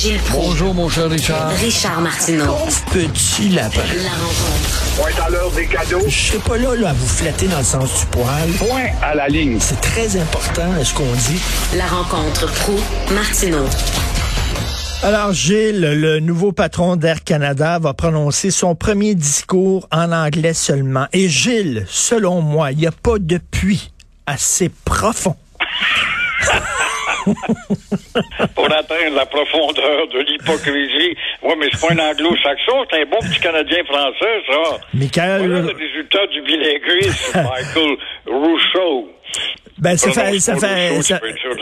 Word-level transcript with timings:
Gilles 0.00 0.18
Proulx. 0.20 0.46
Bonjour, 0.46 0.74
mon 0.74 0.88
cher 0.88 1.10
Richard. 1.10 1.50
Richard 1.58 2.00
Martineau. 2.00 2.56
Petit 2.90 3.50
lapin. 3.50 3.82
La 4.02 4.08
rencontre. 4.08 4.96
Point 4.96 5.26
à 5.26 5.28
l'heure 5.28 5.50
des 5.50 5.66
cadeaux. 5.66 6.00
Je 6.08 6.18
serai 6.28 6.38
pas 6.38 6.56
là, 6.56 6.74
là 6.74 6.88
à 6.88 6.92
vous 6.94 7.06
flatter 7.06 7.48
dans 7.48 7.58
le 7.58 7.64
sens 7.64 8.00
du 8.00 8.06
poil. 8.06 8.50
Point 8.58 8.86
à 9.02 9.14
la 9.14 9.28
ligne. 9.28 9.58
C'est 9.60 9.78
très 9.82 10.16
important 10.16 10.72
ce 10.82 10.94
qu'on 10.94 11.04
dit. 11.04 11.38
La 11.76 11.84
rencontre 11.84 12.46
Proulx-Martineau. 12.46 13.66
Alors, 15.02 15.34
Gilles, 15.34 15.82
le 15.82 16.18
nouveau 16.18 16.52
patron 16.52 16.96
d'Air 16.96 17.22
Canada, 17.22 17.78
va 17.78 17.92
prononcer 17.92 18.50
son 18.50 18.74
premier 18.74 19.14
discours 19.14 19.86
en 19.92 20.12
anglais 20.12 20.54
seulement. 20.54 21.08
Et 21.12 21.28
Gilles, 21.28 21.84
selon 21.90 22.40
moi, 22.40 22.72
il 22.72 22.78
n'y 22.78 22.86
a 22.86 22.92
pas 22.92 23.18
de 23.18 23.36
puits 23.36 23.92
assez 24.26 24.70
profond 24.70 25.36
pour 28.54 28.66
atteindre 28.66 29.16
la 29.16 29.26
profondeur 29.26 30.08
de 30.08 30.20
l'hypocrisie. 30.20 31.16
Oui, 31.42 31.54
mais 31.58 31.68
c'est 31.72 31.86
pas 31.86 31.94
un 31.94 32.10
anglo-saxon, 32.10 32.84
c'est 32.90 33.02
un 33.02 33.06
bon 33.06 33.18
petit 33.18 33.40
Canadien 33.40 33.84
français, 33.84 34.42
ça. 34.48 34.80
Michael... 34.94 35.46
Voilà 35.46 35.60
le 35.60 35.76
résultat 35.76 36.26
du 36.28 36.42
bilinguisme, 36.42 37.32
Michael 37.34 37.96
Rousseau. 38.26 39.08
Ben, 39.78 39.96
ça 39.96 40.10
fait, 40.10 40.38
ça, 40.40 40.56
fait, 40.56 41.02
ça, 41.02 41.18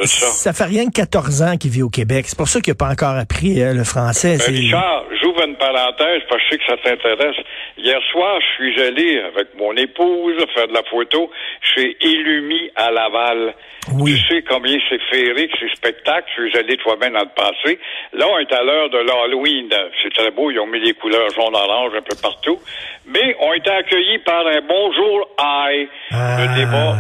ça, 0.07 0.53
fait 0.53 0.65
rien 0.65 0.87
que 0.87 0.93
14 0.93 1.43
ans 1.43 1.57
qu'il 1.57 1.71
vit 1.71 1.83
au 1.83 1.89
Québec. 1.89 2.25
C'est 2.29 2.37
pour 2.37 2.49
ça 2.49 2.61
qu'il 2.61 2.73
n'a 2.73 2.75
pas 2.75 2.91
encore 2.91 3.15
appris 3.15 3.63
euh, 3.63 3.75
le 3.75 3.85
français. 3.85 4.39
Ben, 4.39 4.55
Richard, 4.55 5.05
j'ouvre 5.29 5.45
une 5.45 5.57
parenthèse 5.57 6.23
parce 6.29 6.43
que 6.43 6.47
je 6.47 6.51
sais 6.51 6.59
que 6.59 6.65
ça 6.67 6.77
t'intéresse. 6.77 7.37
Hier 7.77 8.01
soir, 8.11 8.41
je 8.41 8.55
suis 8.55 8.83
allé 8.83 9.21
avec 9.21 9.55
mon 9.57 9.75
épouse 9.77 10.37
faire 10.55 10.69
de 10.69 10.75
la 10.75 10.83
photo 10.85 11.31
chez 11.61 11.97
Illumi 12.01 12.71
à 12.77 12.91
Laval. 12.91 13.55
Oui. 13.95 14.15
Tu 14.15 14.35
sais 14.35 14.43
combien 14.43 14.77
c'est 14.89 15.01
féerique, 15.11 15.51
ces 15.59 15.69
spectacles. 15.75 16.29
Je 16.37 16.49
suis 16.49 16.59
allé 16.59 16.77
toi-même 16.77 17.15
dans 17.15 17.21
le 17.21 17.35
passé. 17.35 17.79
Là, 18.13 18.27
on 18.31 18.39
est 18.39 18.53
à 18.53 18.63
l'heure 18.63 18.91
de 18.91 18.99
l'Halloween. 18.99 19.69
C'est 20.03 20.13
très 20.13 20.31
beau. 20.31 20.51
Ils 20.51 20.59
ont 20.59 20.67
mis 20.67 20.81
des 20.81 20.95
couleurs 20.95 21.31
jaune-orange 21.31 21.93
un 21.97 22.03
peu 22.03 22.17
partout. 22.21 22.59
Mais 23.07 23.37
on 23.41 23.53
été 23.55 23.71
accueillis 23.71 24.19
par 24.19 24.47
un 24.47 24.61
bonjour 24.61 25.29
aïe. 25.39 25.89
Ah. 26.13 26.39
Le 26.41 26.61
débat 26.61 26.97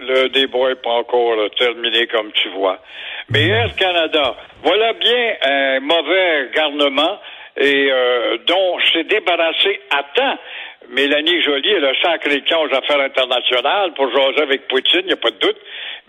le 0.00 0.28
débat 0.28 0.68
n'est 0.68 0.76
pas 0.76 0.90
encore 0.90 1.36
terminé, 1.58 2.06
comme 2.06 2.30
tu 2.32 2.48
vois. 2.50 2.78
Mais 3.30 3.46
Air 3.48 3.74
Canada, 3.76 4.36
voilà 4.62 4.92
bien 4.94 5.34
un 5.42 5.80
mauvais 5.80 6.50
garnement 6.54 7.18
et 7.58 7.90
euh, 7.90 8.38
dont 8.46 8.78
s'est 8.92 9.04
débarrassé 9.04 9.80
à 9.90 10.02
temps. 10.14 10.38
Mélanie 10.90 11.42
Joly, 11.42 11.68
elle 11.68 11.84
a 11.84 11.92
sacré 12.02 12.36
le 12.36 12.56
aux 12.56 12.74
affaires 12.74 13.00
internationales 13.00 13.92
pour 13.94 14.10
jaser 14.10 14.40
avec 14.40 14.68
Poutine, 14.68 15.00
il 15.02 15.06
n'y 15.08 15.12
a 15.12 15.16
pas 15.16 15.30
de 15.30 15.38
doute. 15.38 15.58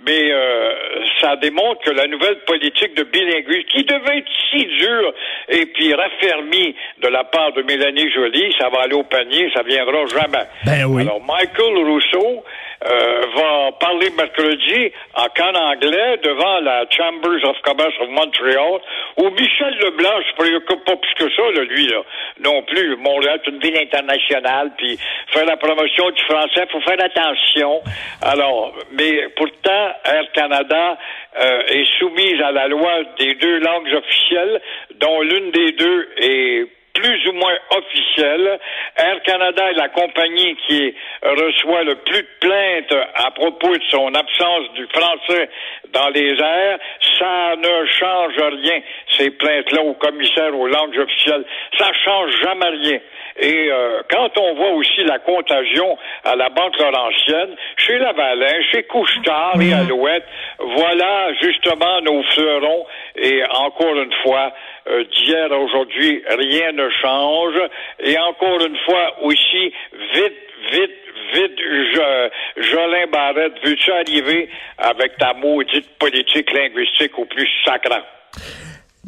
Mais 0.08 0.32
euh, 0.32 0.74
ça 1.20 1.36
démontre 1.36 1.82
que 1.82 1.92
la 1.92 2.08
nouvelle 2.08 2.40
politique 2.46 2.96
de 2.96 3.04
bilinguisme, 3.04 3.68
qui 3.68 3.84
devait 3.84 4.20
être 4.20 4.32
si 4.50 4.66
dure 4.66 5.14
et 5.50 5.66
puis 5.66 5.94
raffermie 5.94 6.76
de 7.02 7.08
la 7.10 7.26
part 7.26 7.52
de 7.52 7.64
Mélanie 7.64 8.10
Joly, 8.10 8.56
ça 8.58 8.70
va 8.70 8.84
aller 8.84 8.94
au 8.94 9.04
panier, 9.04 9.52
ça 9.54 9.64
viendra 9.64 10.06
jamais. 10.06 10.46
Ben 10.66 10.86
oui. 10.86 11.02
Alors, 11.02 11.22
Michael 11.22 11.78
Rousseau 11.84 12.46
euh, 12.86 13.22
va 13.36 13.72
parler 13.80 14.10
mercredi 14.12 14.92
en 15.16 15.28
can 15.36 15.54
anglais 15.54 16.18
devant 16.24 16.60
la 16.62 16.86
Chambers 16.90 17.44
of 17.44 17.58
Commerce 17.64 17.94
of 18.00 18.10
Montreal, 18.10 18.80
où 19.18 19.30
Michel 19.32 19.76
Leblanc 19.80 20.22
se 20.30 20.36
préoccupe 20.36 20.86
pas 20.86 20.96
plus 20.96 21.14
que 21.16 21.36
ça, 21.36 21.44
là, 21.52 21.64
lui, 21.64 21.88
là, 21.88 22.02
non 22.40 22.62
plus. 22.64 22.96
Montréal, 22.96 23.42
c'est 23.44 23.52
une 23.52 23.60
ville 23.60 23.78
internationale, 23.78 24.72
puis 24.78 24.98
faire 25.28 25.46
la 25.46 25.58
promotion 25.58 26.10
du 26.12 26.24
français, 26.24 26.68
faut 26.72 26.82
faire 26.82 27.04
attention. 27.04 27.82
Alors, 28.22 28.74
mais 28.92 29.28
pourtant, 29.36 29.90
Air 30.06 30.32
Canada 30.34 30.98
euh, 31.40 31.62
est 31.68 32.00
soumise 32.00 32.42
à 32.42 32.52
la 32.52 32.68
loi 32.68 33.04
des 33.18 33.36
deux 33.36 33.60
langues 33.60 33.94
officielles, 33.94 34.62
dont 34.96 35.22
l'une 35.22 35.52
des 35.52 35.72
deux 35.74 36.10
est 36.18 36.79
plus 36.94 37.28
ou 37.28 37.34
moins 37.34 37.56
officielle. 37.72 38.60
Air 38.98 39.22
Canada 39.24 39.72
est 39.72 39.76
la 39.76 39.90
compagnie 39.90 40.56
qui 40.68 40.94
reçoit 41.24 41.84
le 41.84 41.96
plus 41.96 42.22
de 42.22 42.28
plaintes 42.40 43.08
à 43.16 43.32
propos 43.32 43.76
de 43.76 43.84
son 43.90 44.14
absence 44.14 44.74
du 44.76 44.88
français 44.88 45.50
dans 45.94 46.10
les 46.10 46.40
airs. 46.40 46.80
Ça 47.18 47.56
ne 47.56 47.86
change 47.86 48.38
rien, 48.38 48.82
ces 49.18 49.30
plaintes-là 49.32 49.82
au 49.82 49.94
commissaire 49.94 50.56
aux 50.56 50.68
langues 50.68 50.98
officielles. 50.98 51.46
Ça 51.78 51.92
change 52.04 52.32
jamais 52.42 52.70
rien. 52.70 53.00
Et 53.42 53.72
euh, 53.72 54.02
quand 54.10 54.38
on 54.38 54.54
voit 54.56 54.72
aussi 54.72 55.04
la 55.06 55.20
contagion 55.20 55.98
à 56.26 56.36
la 56.36 56.50
Banque 56.50 56.78
Laurentienne, 56.78 57.56
chez 57.78 57.98
Lavalin, 57.98 58.62
chez 58.72 58.84
Couchetard 58.84 59.62
et 59.62 59.72
Alouette, 59.72 60.26
voilà 60.60 61.34
justement 61.42 62.02
nos 62.02 62.22
fleurons. 62.24 62.86
Et 63.22 63.44
encore 63.52 63.96
une 63.96 64.14
fois, 64.24 64.54
euh, 64.88 65.04
d'hier 65.04 65.52
à 65.52 65.58
aujourd'hui, 65.58 66.24
rien 66.30 66.72
ne 66.72 66.90
change. 66.90 67.56
Et 68.00 68.18
encore 68.18 68.62
une 68.66 68.78
fois 68.86 69.24
aussi, 69.24 69.74
vite, 70.14 70.42
vite, 70.72 71.00
vite, 71.34 71.60
je, 71.60 72.30
Jolin 72.62 73.08
Barrette, 73.12 73.54
veux-tu 73.64 73.92
arriver 73.92 74.50
avec 74.78 75.18
ta 75.18 75.34
maudite 75.34 75.90
politique 76.00 76.52
linguistique 76.52 77.18
au 77.20 77.26
plus 77.26 77.50
sacrant? 77.66 78.04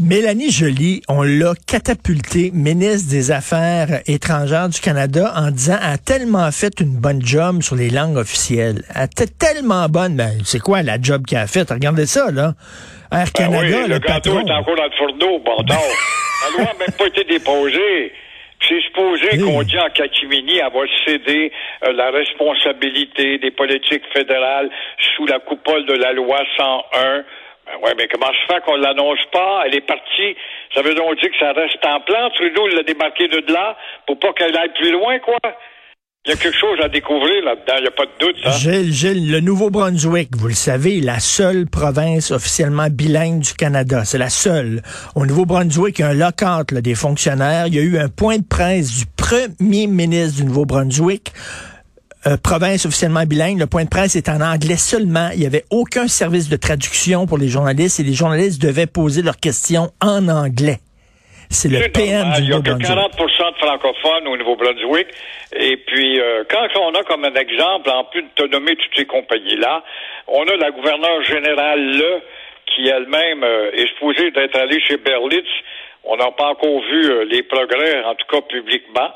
Mélanie 0.02 0.50
Joly, 0.50 1.02
on 1.10 1.22
l'a 1.22 1.54
catapultée 1.68 2.50
ministre 2.54 3.12
des 3.12 3.30
Affaires 3.30 4.02
étrangères 4.08 4.68
du 4.70 4.80
Canada 4.82 5.32
en 5.36 5.52
disant 5.52 5.78
elle 5.80 5.94
a 5.94 5.98
tellement 6.00 6.50
fait 6.52 6.80
une 6.80 7.00
bonne 7.00 7.22
job 7.24 7.62
sur 7.62 7.76
les 7.76 7.90
langues 7.92 8.18
officielles. 8.18 8.82
Elle 8.96 9.06
était 9.06 9.28
tellement 9.28 9.88
bonne. 9.90 10.16
Ben, 10.16 10.32
c'est 10.44 10.60
quoi 10.60 10.82
la 10.82 11.00
job 11.00 11.24
qu'elle 11.28 11.40
a 11.40 11.48
faite? 11.48 11.70
Regardez 11.70 12.08
ça, 12.08 12.32
là. 12.32 12.54
Air 13.12 13.26
Ben 13.26 13.32
Canada, 13.32 13.78
oui, 13.78 13.88
le, 13.90 13.94
le 13.94 14.00
gâteau 14.00 14.34
patron. 14.34 14.48
est 14.48 14.52
encore 14.52 14.76
dans 14.76 14.86
le 14.86 14.98
fourneau, 14.98 15.40
bâtard. 15.40 15.78
la 15.78 16.50
loi 16.64 16.74
n'a 16.74 16.80
même 16.80 16.96
pas 16.98 17.06
été 17.06 17.24
déposée. 17.26 18.12
C'est 18.68 18.82
supposé 18.82 19.28
Oui. 19.34 19.40
qu'on 19.42 19.64
dit 19.64 19.78
en 19.80 19.90
catimini, 19.90 20.60
va 20.62 20.82
céder 21.06 21.52
euh, 21.84 21.94
la 21.94 22.10
responsabilité 22.12 23.38
des 23.40 23.52
politiques 23.52 24.04
fédérales 24.14 24.70
sous 25.16 25.26
la 25.28 25.40
coupole 25.40 25.86
de 25.86 25.94
la 25.94 26.14
loi 26.14 26.40
101. 26.58 27.24
Ben 27.66 27.78
ouais, 27.84 27.94
mais 27.98 28.08
comment 28.08 28.32
se 28.32 28.54
fait 28.54 28.62
qu'on 28.66 28.76
l'annonce 28.76 29.24
pas? 29.32 29.64
Elle 29.66 29.76
est 29.76 29.86
partie. 29.86 30.36
Ça 30.74 30.82
veut 30.82 30.96
donc 30.96 31.20
dire 31.20 31.30
que 31.30 31.38
ça 31.40 31.52
reste 31.54 31.86
en 31.86 32.00
plan. 32.02 32.30
Trudeau 32.32 32.68
l'a 32.68 32.84
débarqué 32.84 33.28
de 33.28 33.44
là 33.52 33.78
pour 34.08 34.20
pas 34.20 34.34
qu'elle 34.34 34.56
aille 34.58 34.74
plus 34.74 34.92
loin, 34.92 35.20
quoi. 35.20 35.38
Il 36.24 36.30
y 36.30 36.34
a 36.34 36.38
quelque 36.38 36.56
chose 36.56 36.80
à 36.84 36.88
découvrir 36.88 37.44
là-dedans, 37.44 37.74
il 37.78 37.82
n'y 37.82 37.88
a 37.88 37.92
pas 37.92 38.06
de 38.06 38.12
doute, 38.20 38.36
hein? 38.46 38.52
Gilles, 38.52 38.94
Gilles, 38.94 39.32
le 39.32 39.40
Nouveau-Brunswick, 39.40 40.30
vous 40.38 40.50
le 40.50 40.54
savez, 40.54 41.02
la 41.02 41.20
seule 41.20 41.66
province 41.66 42.30
officiellement 42.30 42.90
bilingue 42.92 43.40
du 43.40 43.54
Canada. 43.56 44.06
C'est 44.06 44.20
la 44.20 44.30
seule. 44.30 44.84
Au 45.16 45.26
Nouveau-Brunswick, 45.26 45.98
il 45.98 46.02
y 46.04 46.06
a 46.06 46.10
un 46.10 46.14
lock-out 46.14 46.76
des 46.76 46.94
fonctionnaires. 46.94 47.66
Il 47.66 47.74
y 47.74 47.80
a 47.80 47.82
eu 47.82 47.98
un 47.98 48.08
point 48.08 48.38
de 48.38 48.48
presse 48.48 49.00
du 49.00 49.06
premier 49.18 49.88
ministre 49.88 50.42
du 50.42 50.46
Nouveau-Brunswick. 50.46 51.32
Euh, 52.28 52.38
province 52.38 52.86
officiellement 52.86 53.24
bilingue, 53.26 53.58
le 53.58 53.66
point 53.66 53.84
de 53.84 53.90
presse 53.90 54.16
est 54.16 54.30
en 54.30 54.42
anglais 54.42 54.78
seulement. 54.78 55.30
Il 55.34 55.40
n'y 55.40 55.48
avait 55.48 55.66
aucun 55.72 56.08
service 56.08 56.50
de 56.50 56.56
traduction 56.56 57.26
pour 57.26 57.40
les 57.40 57.48
journalistes 57.48 58.00
et 58.00 58.04
les 58.04 58.14
journalistes 58.14 58.62
devaient 58.62 58.86
poser 58.86 59.24
leurs 59.24 59.38
questions 59.38 59.90
en 60.02 60.28
anglais. 60.28 60.78
C'est 61.52 61.68
le 61.68 61.92
PM 61.92 62.30
normal. 62.30 62.42
du 62.42 62.44
Il 62.44 62.50
y 62.50 62.54
a 62.54 62.62
que 62.62 62.70
Nouveau-Brunswick. 62.70 62.88
40 62.88 63.52
de 63.52 63.58
francophones 63.58 64.28
au 64.28 64.38
Nouveau-Brunswick. 64.38 65.08
Et 65.54 65.78
puis, 65.78 66.20
euh, 66.20 66.44
quand 66.50 66.66
on 66.80 66.94
a 66.94 67.04
comme 67.04 67.26
un 67.26 67.34
exemple, 67.34 67.90
en 67.90 68.06
plus 68.06 68.24
de 68.24 68.30
te 68.36 68.46
nommer 68.48 68.76
toutes 68.78 68.96
ces 68.96 69.06
compagnies-là, 69.06 69.84
on 70.28 70.44
a 70.48 70.56
la 70.56 70.72
gouverneure 70.72 71.24
générale 71.24 71.98
Le, 71.98 72.22
qui 72.68 72.88
elle-même 72.88 73.44
euh, 73.44 73.72
est 73.74 73.88
supposée 73.90 74.32
d'être 74.32 74.56
allée 74.58 74.80
chez 74.82 74.98
Berlitz. 74.98 75.48
On 76.04 76.16
n'a 76.16 76.32
pas 76.32 76.48
encore 76.48 76.82
vu 76.84 77.12
euh, 77.12 77.26
les 77.26 77.44
progrès, 77.44 78.04
en 78.06 78.16
tout 78.16 78.28
cas 78.32 78.42
publiquement. 78.42 79.10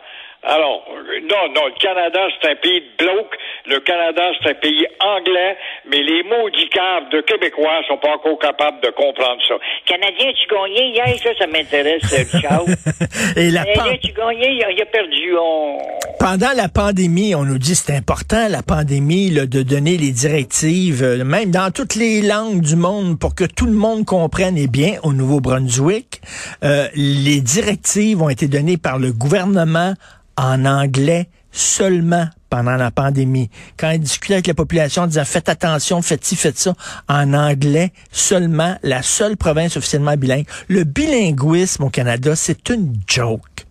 Alors, 0.48 0.86
non, 1.24 1.54
non, 1.56 1.66
le 1.68 1.80
Canada, 1.80 2.20
c'est 2.42 2.52
un 2.52 2.56
pays 2.56 2.82
de 2.82 3.04
bloc. 3.04 3.36
Le 3.66 3.80
Canada, 3.80 4.30
c'est 4.44 4.50
un 4.52 4.54
pays 4.54 4.86
anglais, 5.00 5.58
mais 5.86 6.04
les 6.04 6.22
maudits 6.24 6.70
caves 6.70 7.10
de 7.10 7.22
Québécois 7.22 7.82
sont 7.88 7.98
pas 7.98 8.12
encore 8.12 8.38
capables 8.38 8.80
de 8.82 8.90
comprendre 8.92 9.42
ça. 9.48 9.56
Canadien, 9.86 10.32
tu 10.34 10.48
gagnais 10.48 10.90
hier, 10.90 11.08
ça, 11.24 11.30
ça 11.40 11.48
m'intéresse, 11.48 12.04
Charles. 12.42 12.66
Et 13.38 13.50
la 13.50 13.66
pan- 13.66 13.74
Canadien, 13.74 13.98
tu 14.04 14.12
gagnais, 14.14 14.54
il 14.56 14.64
a, 14.64 14.72
il 14.72 14.82
a 14.82 14.86
perdu. 14.86 15.36
On... 15.38 15.78
Pendant 16.26 16.54
la 16.56 16.70
pandémie, 16.70 17.36
on 17.36 17.46
nous 17.46 17.60
dit 17.60 17.76
c'est 17.76 17.96
important 17.96 18.48
la 18.50 18.64
pandémie 18.64 19.30
là, 19.30 19.46
de 19.46 19.62
donner 19.62 19.96
les 19.96 20.10
directives, 20.10 21.04
euh, 21.04 21.24
même 21.24 21.52
dans 21.52 21.70
toutes 21.70 21.94
les 21.94 22.24
langues 22.24 22.62
du 22.62 22.76
monde, 22.76 23.20
pour 23.20 23.36
que 23.36 23.44
tout 23.44 23.68
le 23.68 23.74
monde 23.74 24.06
comprenne. 24.06 24.58
Eh 24.58 24.66
bien, 24.66 24.98
au 25.04 25.14
Nouveau-Brunswick, 25.14 26.24
euh, 26.64 26.88
les 26.96 27.42
directives 27.42 28.24
ont 28.24 28.30
été 28.30 28.48
données 28.48 28.78
par 28.78 28.98
le 28.98 29.14
gouvernement 29.14 29.94
en 30.36 30.66
anglais 30.66 31.30
seulement 31.52 32.26
pendant 32.50 32.76
la 32.76 32.90
pandémie. 32.90 33.52
Quand 33.78 33.92
il 33.92 34.00
discutait 34.00 34.34
avec 34.34 34.48
la 34.48 34.56
population 34.56 35.04
en 35.04 35.08
disant 35.08 35.26
faites 35.26 35.48
attention, 35.48 36.02
faites 36.02 36.26
ci, 36.26 36.36
faites 36.36 36.58
ça, 36.58 36.74
en 37.08 37.36
anglais 37.36 37.92
seulement, 38.12 38.80
la 38.82 39.04
seule 39.04 39.38
province 39.38 39.78
officiellement 39.78 40.18
bilingue. 40.18 40.48
Le 40.70 40.86
bilinguisme 40.86 41.84
au 41.84 41.92
Canada, 41.92 42.36
c'est 42.36 42.70
une 42.70 42.96
joke. 43.06 43.68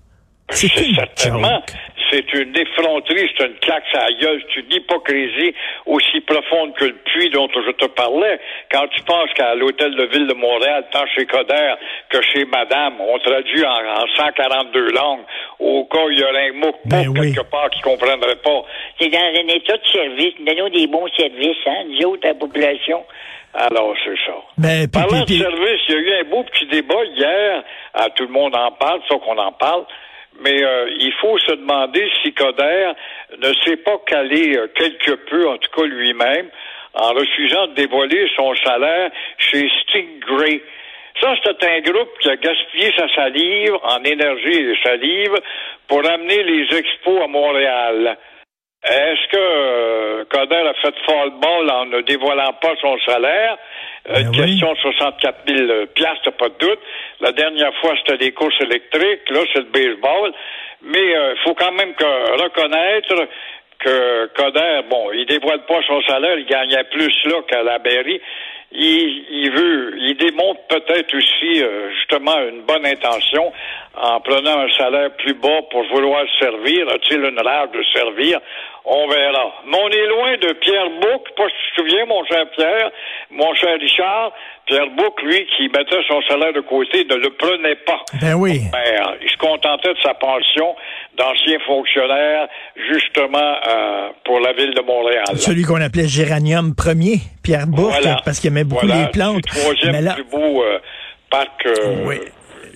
C'est 0.51 0.69
certainement, 0.69 1.49
joke. 1.49 1.75
C'est 2.15 2.33
une 2.35 2.57
effronterie, 2.57 3.29
c'est 3.37 3.47
une 3.47 3.55
claque 3.57 3.83
à 3.95 4.11
la 4.11 4.13
gueule, 4.19 4.43
c'est 4.55 4.61
une 4.61 4.73
hypocrisie 4.73 5.55
aussi 5.87 6.21
profonde 6.21 6.75
que 6.75 6.85
le 6.85 6.95
puits 6.95 7.31
dont 7.31 7.49
je 7.55 7.71
te 7.73 7.87
parlais. 7.87 8.39
Quand 8.71 8.87
tu 8.89 9.03
penses 9.03 9.31
qu'à 9.35 9.55
l'hôtel 9.55 9.95
de 9.97 10.05
ville 10.05 10.27
de 10.27 10.35
Montréal, 10.35 10.85
tant 10.93 11.07
chez 11.15 11.27
Coder 11.27 11.75
que 12.11 12.23
chez 12.23 12.45
Madame, 12.45 12.95
on 13.01 13.19
traduit 13.19 13.65
en, 13.65 13.71
en 14.03 14.07
142 14.17 14.91
langues, 14.93 15.25
au 15.59 15.85
cas 15.87 16.05
où 16.05 16.11
il 16.11 16.19
y 16.21 16.25
aurait 16.25 16.51
un 16.51 16.53
mot 16.53 16.75
Ben 16.85 17.09
oui. 17.09 17.33
quelque 17.35 17.49
part 17.51 17.71
qui 17.71 17.81
comprendrait 17.81 18.37
pas. 18.37 18.63
C'est 19.01 19.09
dans 19.09 19.19
un 19.19 19.49
état 19.49 19.77
de 19.77 19.87
service. 19.87 20.35
Donnons 20.41 20.69
des 20.69 20.87
bons 20.87 21.09
services, 21.17 21.57
hein, 21.67 21.85
nous 21.89 22.07
autres, 22.09 22.25
à 22.27 22.29
la 22.29 22.35
population. 22.35 23.05
Alors, 23.57 23.95
c'est 24.05 24.17
ça. 24.27 24.35
Ben, 24.59 24.89
puis- 24.89 25.01
Parlant 25.01 25.25
puis- 25.27 25.39
de 25.39 25.43
service, 25.45 25.81
il 25.89 25.95
y 25.95 25.97
a 25.97 26.01
eu 26.01 26.13
un 26.21 26.25
beau 26.25 26.43
petit 26.43 26.67
débat 26.67 27.05
hier. 27.17 27.63
Ah, 27.95 28.09
tout 28.15 28.25
le 28.25 28.33
monde 28.33 28.55
en 28.57 28.73
parle, 28.73 29.01
sauf 29.09 29.23
qu'on 29.23 29.39
en 29.39 29.53
parle. 29.53 29.85
Mais 30.41 30.63
euh, 30.63 30.91
il 30.99 31.13
faut 31.21 31.39
se 31.39 31.53
demander 31.53 32.11
si 32.23 32.33
Coder 32.33 32.93
ne 33.39 33.53
s'est 33.65 33.77
pas 33.79 33.99
calé 34.07 34.57
euh, 34.57 34.67
quelque 34.75 35.13
peu, 35.13 35.49
en 35.49 35.59
tout 35.59 35.71
cas 35.71 35.87
lui-même, 35.87 36.51
en 36.95 37.13
refusant 37.13 37.69
de 37.69 37.75
dévoiler 37.75 38.29
son 38.37 38.55
salaire 38.57 39.11
chez 39.39 39.69
Stingray. 39.83 40.63
Ça, 41.21 41.35
c'est 41.45 41.65
un 41.65 41.81
groupe 41.81 42.11
qui 42.21 42.29
a 42.29 42.37
gaspillé 42.37 42.93
sa 42.97 43.09
salive 43.15 43.75
en 43.85 44.03
énergie 44.03 44.61
et 44.61 44.77
salive 44.83 45.35
pour 45.87 46.05
amener 46.09 46.43
les 46.43 46.77
expos 46.77 47.23
à 47.23 47.29
Montréal. 47.29 48.17
Est-ce 48.85 49.29
que 49.29 49.37
euh, 49.39 50.25
Coder 50.31 50.57
a 50.69 50.75
fait 50.75 50.95
fall 51.07 51.31
ball 51.41 51.71
en 51.71 51.87
ne 51.87 52.01
dévoilant 52.03 52.53
pas 52.61 52.75
son 52.81 52.99
salaire? 53.07 53.57
Euh, 54.11 54.15
Ben 54.15 54.23
une 54.23 54.29
oui. 54.29 54.37
question 54.37 54.73
de 54.73 54.79
64 54.79 55.37
000 55.49 55.87
piastres, 55.95 56.33
pas 56.33 56.49
de 56.51 56.55
doute. 56.59 56.81
La 57.21 57.33
dernière 57.33 57.75
fois, 57.77 57.95
c'était 57.99 58.23
les 58.23 58.33
courses 58.33 58.61
électriques. 58.61 59.31
Là, 59.31 59.41
c'est 59.53 59.61
le 59.61 59.71
baseball. 59.73 60.33
Mais 60.83 61.01
il 61.01 61.37
faut 61.45 61.55
quand 61.55 61.73
même 61.73 61.95
que, 61.95 62.43
reconnaître 62.43 63.27
que 63.79 64.27
Coder, 64.35 64.81
bon, 64.91 65.11
il 65.13 65.25
dévoile 65.27 65.65
pas 65.67 65.81
son 65.87 66.03
salaire, 66.03 66.39
il 66.39 66.47
gagnait 66.47 66.85
plus 66.85 67.13
là 67.25 67.41
qu'à 67.49 67.63
la 67.63 67.79
Berry. 67.79 68.21
Il, 68.73 69.25
il 69.31 69.51
veut, 69.53 69.95
il 69.99 70.17
démontre 70.17 70.61
peut-être 70.69 71.15
aussi 71.17 71.63
euh, 71.63 71.91
justement 71.93 72.37
une 72.49 72.63
bonne 72.63 72.85
intention 72.85 73.53
en 73.95 74.21
prenant 74.21 74.59
un 74.59 74.71
salaire 74.73 75.15
plus 75.17 75.35
bas 75.35 75.63
pour 75.71 75.85
vouloir 75.85 76.25
servir. 76.41 76.89
A-t-il 76.89 77.25
une 77.25 77.41
rage 77.41 77.71
de 77.71 77.85
servir? 77.93 78.41
On 78.85 79.07
verra. 79.07 79.55
Mais 79.67 79.79
on 79.81 79.89
est 79.89 80.07
loin 80.07 80.37
de 80.39 80.53
Pierre 80.55 80.91
Bouc, 80.91 81.31
pas 81.37 81.49
si 81.49 81.55
te 81.77 81.81
souviens, 81.81 82.05
mon 82.07 82.25
cher 82.25 82.51
Pierre, 82.51 82.91
mon 83.31 83.55
cher 83.55 83.79
Richard. 83.79 84.33
Pierre 84.67 84.89
Bouc, 84.97 85.21
lui, 85.23 85.47
qui 85.57 85.65
mettait 85.69 86.03
son 86.09 86.23
salaire 86.23 86.53
de 86.55 86.61
côté, 86.61 87.05
ne 87.05 87.17
le 87.17 87.31
prenait 87.37 87.77
pas. 87.87 88.01
Ben 88.21 88.35
oui. 88.35 88.63
Ben, 88.73 89.15
il 89.23 89.29
se 89.31 89.37
contentait 89.37 89.93
de 89.93 89.99
sa 90.03 90.15
pension 90.15 90.75
d'ancien 91.19 91.59
fonctionnaire, 91.67 92.49
justement, 92.91 93.39
euh, 93.69 94.09
pour 94.25 94.41
la 94.41 94.53
ville 94.55 94.73
de 94.75 94.81
Montréal. 94.81 95.25
Celui 95.37 95.65
qu'on 95.65 95.81
appelait 95.81 96.09
Géranium 96.09 96.75
premier, 96.75 97.17
Pierre 97.43 97.67
Voilà. 97.71 98.17
parce 98.25 98.41
qu'il 98.41 98.49
aimait 98.51 98.65
beaucoup 98.65 98.87
Voilà, 98.87 99.03
les 99.05 99.11
plantes. 99.11 99.43
le 99.55 99.61
troisième 99.61 99.93
Mais 99.93 100.01
là, 100.03 100.15
plus 100.15 100.25
beau 100.25 100.63
euh, 100.63 100.79
parc. 101.31 101.67
euh, 101.67 102.05
oui. 102.07 102.17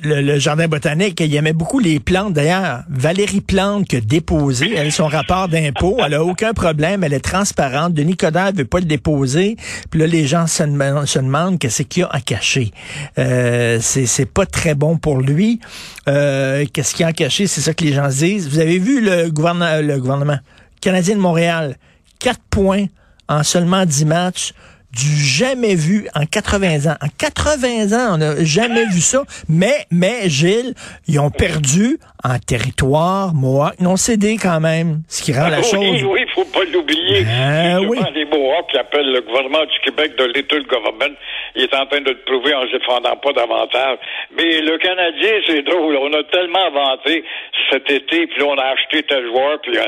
Le, 0.03 0.39
jardin 0.39 0.69
botanique, 0.69 1.21
il 1.21 1.35
aimait 1.35 1.53
beaucoup 1.53 1.79
les 1.79 2.01
plantes. 2.01 2.33
D'ailleurs, 2.33 2.83
Valérie 2.89 3.41
Plante 3.41 3.87
qui 3.87 3.97
a 3.97 4.01
déposé 4.01 4.75
elle, 4.75 4.93
son 4.93 5.07
rapport 5.07 5.49
d'impôt, 5.49 5.99
elle 6.05 6.15
a 6.15 6.25
aucun 6.25 6.53
problème, 6.53 7.05
elle 7.05 7.13
est 7.13 7.21
transparente. 7.21 7.95
Denis 7.95 8.17
Coderre 8.17 8.53
veut 8.55 8.65
pas 8.65 8.79
le 8.79 8.85
déposer. 8.85 9.57
Puis 9.91 10.01
là, 10.01 10.07
les 10.07 10.27
gens 10.27 10.47
se, 10.47 10.63
demandent- 10.63 11.59
qu'est-ce 11.59 11.83
qu'il 11.83 12.03
y 12.03 12.05
a 12.05 12.09
à 12.11 12.21
cacher. 12.21 12.73
Euh, 13.19 13.79
c'est 13.81 14.27
pas 14.27 14.47
très 14.47 14.75
bon 14.75 14.99
pour 14.99 15.21
lui. 15.21 15.61
Euh, 16.09 16.65
qu'est-ce 16.73 16.95
qu'il 16.95 17.03
y 17.03 17.05
a 17.05 17.09
à 17.09 17.13
cacher? 17.13 17.47
C'est 17.47 17.61
ça 17.61 17.75
que 17.75 17.85
les 17.85 17.93
gens 17.93 18.11
se 18.11 18.19
disent. 18.19 18.49
Vous 18.49 18.59
avez 18.59 18.79
vu 18.79 19.01
le 19.01 19.31
gouvernement, 19.31 19.81
le 19.81 19.99
gouvernement 19.99 20.39
canadien 20.81 21.17
de 21.17 21.21
Montréal, 21.21 21.77
quatre 22.19 22.41
points 22.51 22.87
en 23.29 23.43
seulement 23.43 23.85
10 23.85 24.05
matchs 24.07 24.53
du 24.93 25.23
jamais 25.23 25.75
vu 25.75 26.09
en 26.15 26.25
80 26.25 26.91
ans. 26.91 26.97
En 27.03 27.09
80 27.19 27.93
ans, 27.93 28.15
on 28.15 28.19
n'a 28.19 28.45
jamais 28.45 28.87
vu 28.87 29.01
ça. 29.01 29.23
Mais, 29.49 29.87
mais, 29.91 30.29
Gilles, 30.29 30.75
ils 31.07 31.19
ont 31.21 31.31
perdu 31.31 31.99
en 32.25 32.39
territoire 32.39 33.33
Mohawk 33.35 33.81
non 33.81 33.97
cédé 33.97 34.39
quand 34.43 34.61
même, 34.61 35.03
ce 35.09 35.23
qui 35.23 35.33
rend 35.33 35.49
la 35.49 35.59
oui, 35.59 35.65
chose... 35.65 36.05
oui, 36.05 36.21
il 36.27 36.31
faut 36.35 36.45
pas 36.47 36.65
l'oublier. 36.65 37.19
Justement, 37.19 37.89
oui. 37.89 37.99
les 38.15 38.25
Mohawks 38.25 38.71
qui 38.73 38.79
appellent 38.79 39.13
le 39.13 39.21
gouvernement 39.21 39.65
du 39.65 39.79
Québec 39.85 40.17
de 40.17 40.25
Little 40.25 40.67
Government, 40.67 41.15
il 41.55 41.63
est 41.63 41.75
en 41.75 41.87
train 41.87 42.01
de 42.01 42.11
le 42.11 42.19
prouver 42.25 42.55
en 42.55 42.67
se 42.67 42.77
défendant 42.77 43.17
pas 43.17 43.33
davantage. 43.33 43.99
Mais 44.37 44.61
le 44.61 44.79
Canadien, 44.79 45.33
c'est 45.47 45.63
drôle. 45.63 45.97
On 45.97 46.13
a 46.13 46.23
tellement 46.25 46.67
inventé 46.67 47.25
cet 47.71 47.91
été, 47.91 48.27
puis 48.27 48.43
on 48.43 48.57
a 48.57 48.65
acheté 48.65 49.03
tel 49.05 49.27
joueur, 49.27 49.61
puis 49.61 49.77
euh, 49.79 49.85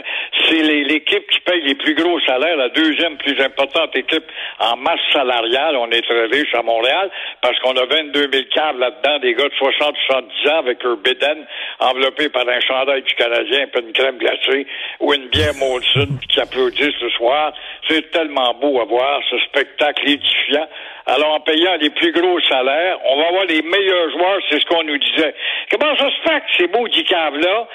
c'est 0.49 0.63
l'équipe 0.63 1.29
qui 1.31 1.41
paye 1.41 1.63
les 1.63 1.75
plus 1.75 1.95
gros 1.95 2.21
salaires, 2.21 2.57
la 2.57 2.69
deuxième 2.69 3.17
plus 3.17 3.41
importante 3.41 3.95
équipe 3.97 4.25
en 4.61 4.77
masse 4.77 5.00
salariale. 5.13 5.77
On 5.77 5.91
est 5.91 6.03
très 6.03 6.27
riche 6.27 6.55
à 6.55 6.63
Montréal 6.63 7.11
parce 7.43 7.59
qu'on 7.61 7.77
a 7.77 7.85
22 7.85 8.29
000 8.33 8.45
câbles 8.55 8.81
là-dedans, 8.81 9.19
des 9.19 9.35
gars 9.35 9.49
de 9.49 9.55
60-70 9.55 10.51
ans 10.51 10.59
avec 10.59 10.83
leur 10.83 10.97
bédaine 10.97 11.47
enveloppés 11.79 12.29
par 12.29 12.49
un 12.49 12.61
chandail 12.61 13.03
du 13.03 13.15
Canadien, 13.15 13.67
puis 13.73 13.83
une 13.83 13.93
crème 13.93 14.19
glacée 14.19 14.67
ou 15.01 15.13
une 15.15 15.29
bière 15.29 15.55
Molson 15.59 16.09
qui 16.29 16.41
applaudissent 16.41 17.01
le 17.01 17.11
soir. 17.11 17.53
C'est 17.89 18.11
tellement 18.11 18.55
beau 18.55 18.81
à 18.81 18.85
voir, 18.85 19.21
ce 19.31 19.39
spectacle 19.39 20.09
édifiant. 20.09 20.69
Alors, 21.07 21.35
en 21.35 21.41
payant 21.41 21.75
les 21.81 21.91
plus 21.91 22.13
gros 22.13 22.41
salaires, 22.49 22.99
on 23.05 23.17
va 23.21 23.29
avoir 23.29 23.45
les 23.47 23.63
meilleurs 23.63 24.11
joueurs, 24.11 24.39
c'est 24.49 24.61
ce 24.61 24.67
qu'on 24.67 24.85
nous 24.85 24.99
disait. 24.99 25.35
Comment 25.71 25.97
ça 25.97 26.09
se 26.11 26.29
fait 26.29 26.41
que 26.41 26.57
ces 26.57 26.67
beaux 26.69 26.87
là 26.87 27.67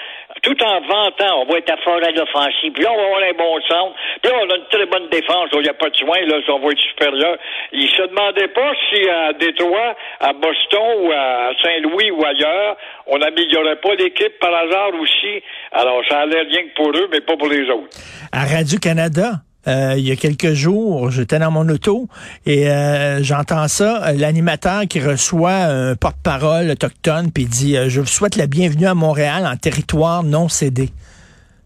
tout 0.46 0.64
en 0.64 0.80
vantant, 0.82 1.42
on 1.42 1.52
va 1.52 1.58
être 1.58 1.74
à 1.74 1.78
fort 1.78 2.00
à 2.04 2.12
l'offensive, 2.12 2.72
puis 2.72 2.84
là, 2.84 2.92
on 2.94 2.98
va 2.98 3.04
avoir 3.04 3.24
un 3.24 3.34
bon 3.34 3.60
centre, 3.68 3.96
puis 4.22 4.32
là, 4.32 4.38
on 4.46 4.50
a 4.52 4.56
une 4.58 4.68
très 4.70 4.86
bonne 4.86 5.10
défense, 5.10 5.50
il 5.54 5.62
n'y 5.62 5.70
a 5.70 5.74
pas 5.74 5.90
de 5.90 5.96
soin, 5.96 6.22
là, 6.22 6.38
on 6.50 6.60
va 6.60 6.70
être 6.70 6.80
supérieur. 6.80 7.38
Ils 7.72 7.90
se 7.90 8.04
demandaient 8.04 8.50
pas 8.50 8.72
si 8.88 9.10
à 9.10 9.34
Détroit, 9.34 9.96
à 10.20 10.34
Boston 10.34 11.02
ou 11.02 11.12
à 11.12 11.50
Saint-Louis 11.64 12.12
ou 12.12 12.24
ailleurs, 12.24 12.78
on 13.08 13.18
n'améliorait 13.18 13.78
pas 13.78 13.96
l'équipe 13.96 14.38
par 14.40 14.54
hasard 14.54 14.92
aussi. 15.00 15.42
Alors, 15.72 16.02
ça 16.08 16.20
allait 16.20 16.42
rien 16.42 16.68
que 16.68 16.76
pour 16.76 16.90
eux, 16.90 17.08
mais 17.12 17.22
pas 17.22 17.36
pour 17.38 17.50
les 17.50 17.68
autres. 17.70 17.98
À 18.32 18.46
Radio-Canada, 18.46 19.42
euh, 19.68 19.96
il 19.98 20.08
y 20.08 20.12
a 20.12 20.16
quelques 20.16 20.54
jours, 20.54 21.10
j'étais 21.10 21.40
dans 21.40 21.50
mon 21.50 21.68
auto 21.70 22.08
et 22.46 22.70
euh, 22.70 23.24
j'entends 23.24 23.68
ça, 23.68 24.14
l'animateur 24.14 24.88
qui 24.88 25.00
reçoit 25.00 25.56
un 25.56 25.96
porte-parole 25.96 26.70
autochtone 26.70 27.32
puis 27.32 27.46
dit 27.46 27.76
euh, 27.76 27.90
Je 27.90 28.02
vous 28.02 28.08
souhaite 28.08 28.36
la 28.36 28.46
bienvenue 28.46 28.86
à 28.86 28.94
Montréal 28.94 29.48
en 29.48 29.58
territoire 29.58 30.24
non 30.24 30.50
cédé. 30.50 30.92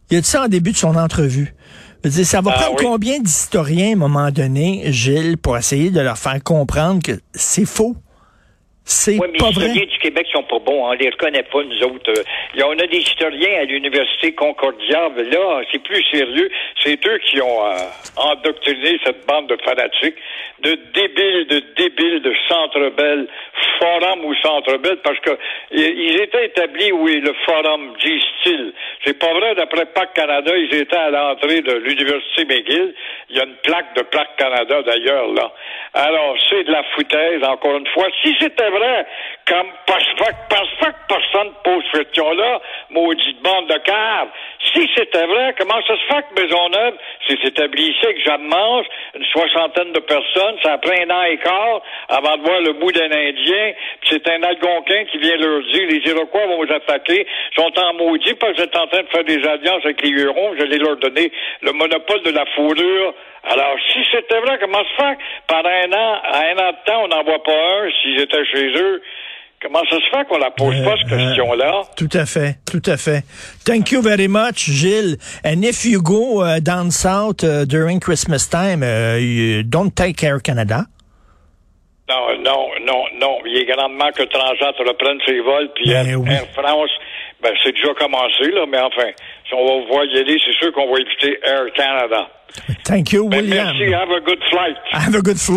Il 0.10 0.18
a 0.18 0.22
dit 0.22 0.28
ça 0.28 0.46
en 0.46 0.48
début 0.48 0.72
de 0.72 0.78
son 0.78 0.96
entrevue. 0.96 1.54
Dire, 2.06 2.26
ça 2.26 2.40
va 2.40 2.52
Ah 2.56 2.60
prendre 2.62 2.78
oui. 2.80 2.86
combien 2.86 3.20
d'historiens 3.20 3.90
à 3.90 3.94
un 3.94 3.98
moment 3.98 4.32
donné, 4.32 4.86
Gilles, 4.94 5.38
pour 5.38 5.58
essayer 5.58 5.90
de 5.90 6.00
leur 6.00 6.18
faire 6.18 6.42
comprendre 6.42 7.04
que 7.04 7.20
c'est 7.34 7.66
faux. 7.66 7.98
C'est 8.92 9.20
Oui, 9.20 9.28
mais 9.32 9.38
pas 9.38 9.50
les 9.50 9.54
vrai. 9.54 9.66
historiens 9.68 9.86
du 9.86 9.98
Québec 10.00 10.28
sont 10.34 10.42
pas 10.44 10.58
bons. 10.58 10.84
On 10.90 10.92
les 10.94 11.10
reconnaît 11.12 11.44
pas, 11.44 11.64
nous 11.64 11.84
autres. 11.84 12.12
A- 12.12 12.68
on 12.68 12.72
a 12.80 12.88
des 12.88 12.98
historiens 12.98 13.60
à 13.62 13.64
l'Université 13.66 14.34
Concordia. 14.34 15.10
mais 15.16 15.24
Là, 15.26 15.62
c'est 15.72 15.84
plus 15.84 16.04
sérieux. 16.12 16.50
C'est 16.84 16.98
eux 17.06 17.20
qui 17.30 17.40
ont 17.40 17.66
euh, 17.68 17.78
endoctriné 18.18 19.00
cette 19.06 19.28
bande 19.28 19.48
de 19.48 19.58
fanatiques, 19.64 20.16
de 20.64 20.72
débiles, 20.94 21.46
de 21.50 21.64
débiles, 21.78 22.22
de 22.24 22.34
centre 22.48 22.90
belle, 22.98 23.28
forum 23.80 24.26
ou 24.26 24.36
centre 24.36 24.78
belle, 24.78 24.98
parce 24.98 25.20
que 25.20 25.32
ils 25.72 26.22
étaient 26.22 26.46
établis, 26.46 26.92
oui, 26.92 27.22
le 27.22 27.34
forum, 27.46 27.94
disent-ils. 28.00 28.74
C'est 29.06 29.18
pas 29.18 29.34
vrai, 29.34 29.56
d'après 29.56 29.86
PAC 29.86 30.14
Canada, 30.14 30.52
ils 30.56 30.76
étaient 30.76 30.96
à 30.98 31.10
l'entrée 31.10 31.62
de 31.62 31.74
l'Université 31.74 32.46
McGill. 32.46 32.94
Il 33.30 33.38
y 33.38 33.40
a 33.40 33.46
une 33.46 33.56
plaque 33.64 33.96
de 33.96 34.02
PAC 34.04 34.36
Canada, 34.38 34.82
d'ailleurs, 34.84 35.28
là. 35.34 35.52
Alors, 35.94 36.36
c'est 36.50 36.64
de 36.64 36.72
la 36.72 36.84
foutaise, 36.96 37.44
encore 37.44 37.78
une 37.78 37.88
fois. 37.88 38.08
Si 38.22 38.36
c'était 38.40 38.70
vrai, 38.70 39.06
comme, 39.48 39.68
pense 39.88 40.70
pas 40.80 40.92
que 40.92 41.08
personne 41.08 41.52
pose 41.64 41.84
cette 41.92 42.12
question-là, 42.12 42.62
maudite 42.90 43.42
bande 43.42 43.68
de 43.68 43.78
caves. 43.80 44.30
Si 44.74 44.90
c'était 44.96 45.26
vrai, 45.26 45.56
comment 45.58 45.82
ça 45.88 45.96
se 45.96 46.14
fait 46.14 46.26
que 46.30 46.42
Maisonneuve 46.42 46.96
s'est 47.28 47.40
établi 47.44 47.90
ici 47.90 48.06
avec 48.06 48.24
Jeanne 48.26 48.48
Mange, 48.48 48.86
une 49.16 49.26
soixantaine 49.26 49.92
de 49.94 50.00
personnes, 50.00 50.56
ça 50.64 50.78
pris 50.78 51.02
un 51.02 51.10
an 51.10 51.24
et 51.24 51.38
quart 51.38 51.82
avant 52.10 52.38
de 52.38 52.44
voir 52.44 52.62
le 52.62 52.74
bout 52.74 52.92
d'un 52.92 53.12
Indien, 53.12 53.69
puis 54.02 54.10
c'est 54.12 54.28
un 54.30 54.42
Algonquin 54.44 55.06
qui 55.12 55.18
vient 55.20 55.38
leur 55.38 55.62
dire, 55.72 55.88
les 55.90 56.02
Iroquois 56.10 56.48
vont 56.48 56.66
vous 56.66 56.74
attaquer, 56.74 57.26
ils 57.26 57.56
sont 57.56 57.72
en 57.80 57.94
maudit 57.94 58.34
parce 58.36 58.54
que 58.54 58.58
vous 58.58 58.64
êtes 58.64 58.76
en 58.76 58.88
train 58.88 59.02
de 59.04 59.08
faire 59.08 59.24
des 59.24 59.44
alliances 59.48 59.86
avec 59.86 60.02
les 60.02 60.10
Hurons, 60.10 60.56
vous 60.56 60.62
allez 60.62 60.78
leur 60.78 60.98
donner 60.98 61.32
le 61.62 61.72
monopole 61.72 62.22
de 62.24 62.32
la 62.32 62.46
fourrure. 62.56 63.14
Alors, 63.44 63.76
si 63.92 64.00
c'était 64.12 64.40
vrai, 64.42 64.58
comment 64.60 64.80
se 64.84 64.96
fait? 65.02 65.16
Que 65.16 65.22
pendant 65.48 65.70
un 65.70 65.92
an, 65.94 66.22
à 66.24 66.40
un 66.52 66.58
an 66.68 66.72
de 66.72 66.86
temps, 66.86 67.04
on 67.04 67.08
n'en 67.08 67.24
voit 67.24 67.42
pas 67.44 67.52
un 67.52 67.90
s'ils 68.02 68.20
étaient 68.22 68.46
chez 68.46 68.68
eux? 68.78 69.02
Comment 69.62 69.82
ça 69.90 69.98
se 69.98 70.10
fait 70.18 70.26
qu'on 70.30 70.38
la 70.38 70.52
pose 70.52 70.76
pas, 70.86 70.96
cette 71.02 71.12
Euh, 71.12 71.16
euh, 71.16 71.28
question-là? 71.28 71.82
Tout 71.98 72.10
à 72.14 72.26
fait, 72.26 72.56
tout 72.72 72.82
à 72.90 72.96
fait. 72.96 73.24
Thank 73.66 73.92
you 73.92 74.02
very 74.02 74.30
much, 74.30 74.70
Gilles. 74.70 75.18
And 75.44 75.64
if 75.64 75.84
you 75.84 76.02
go 76.02 76.42
uh, 76.42 76.60
down 76.62 76.92
south 76.92 77.44
uh, 77.44 77.66
during 77.66 78.00
Christmas 78.00 78.48
time, 78.50 78.84
uh, 78.84 79.18
you 79.18 79.64
don't 79.64 79.94
take 79.94 80.24
Air 80.24 80.40
Canada? 80.42 80.86
Non, 82.08 82.42
non, 82.42 82.69
est 83.62 83.66
grandement 83.66 84.12
que 84.12 84.24
Transat 84.24 84.76
reprenne 84.80 85.20
ses 85.26 85.40
vols, 85.40 85.70
puis 85.76 85.86
Ben 85.90 86.08
Air, 86.08 86.20
oui. 86.20 86.30
Air 86.32 86.46
France, 86.54 86.92
ben, 87.42 87.54
c'est 87.64 87.72
déjà 87.72 87.94
commencé, 87.94 88.52
là, 88.52 88.66
mais 88.68 88.80
enfin, 88.80 89.10
Si 89.48 89.54
on 89.54 89.66
va 89.66 89.86
voir 89.88 90.06
y 90.06 90.20
aller, 90.20 90.38
c'est 90.46 90.54
sûr 90.58 90.72
qu'on 90.74 90.92
va 90.92 91.00
éviter 91.00 91.40
Air 91.44 91.66
Canada. 91.76 92.28
Thank 92.84 93.12
you, 93.14 93.30
Ben, 93.30 93.42
William. 93.42 93.76
merci, 93.78 93.94
have 93.94 94.10
a 94.12 94.20
good 94.22 94.42
flight. 94.50 94.76
Have 94.92 95.16
a 95.16 95.22
good 95.22 95.38
flight. 95.38 95.40